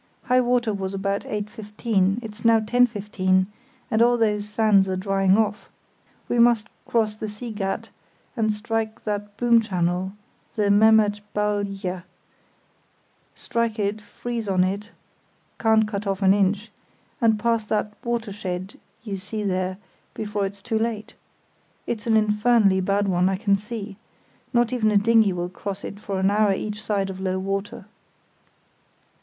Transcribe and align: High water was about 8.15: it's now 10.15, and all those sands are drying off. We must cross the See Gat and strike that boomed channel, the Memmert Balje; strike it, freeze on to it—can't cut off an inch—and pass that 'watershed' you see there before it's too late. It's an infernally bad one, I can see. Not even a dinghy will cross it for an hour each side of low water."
High 0.23 0.41
water 0.41 0.73
was 0.73 0.95
about 0.95 1.25
8.15: 1.25 2.23
it's 2.23 2.43
now 2.43 2.59
10.15, 2.59 3.45
and 3.91 4.01
all 4.01 4.17
those 4.17 4.49
sands 4.49 4.89
are 4.89 4.95
drying 4.95 5.37
off. 5.37 5.69
We 6.27 6.39
must 6.39 6.69
cross 6.87 7.13
the 7.13 7.29
See 7.29 7.51
Gat 7.51 7.89
and 8.35 8.51
strike 8.51 9.03
that 9.03 9.37
boomed 9.37 9.65
channel, 9.65 10.13
the 10.55 10.71
Memmert 10.71 11.21
Balje; 11.35 12.01
strike 13.35 13.77
it, 13.77 14.01
freeze 14.01 14.49
on 14.49 14.61
to 14.63 14.69
it—can't 14.69 15.87
cut 15.87 16.07
off 16.07 16.23
an 16.23 16.33
inch—and 16.33 17.37
pass 17.39 17.63
that 17.65 17.93
'watershed' 18.03 18.79
you 19.03 19.17
see 19.17 19.43
there 19.43 19.77
before 20.15 20.47
it's 20.47 20.63
too 20.63 20.79
late. 20.79 21.13
It's 21.85 22.07
an 22.07 22.17
infernally 22.17 22.81
bad 22.81 23.07
one, 23.07 23.29
I 23.29 23.35
can 23.35 23.55
see. 23.55 23.97
Not 24.51 24.73
even 24.73 24.89
a 24.89 24.97
dinghy 24.97 25.31
will 25.31 25.49
cross 25.49 25.83
it 25.83 25.99
for 25.99 26.19
an 26.19 26.31
hour 26.31 26.51
each 26.53 26.81
side 26.81 27.11
of 27.11 27.19
low 27.19 27.37
water." 27.37 27.85